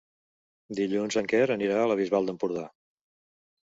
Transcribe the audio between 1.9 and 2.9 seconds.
la Bisbal d'Empordà.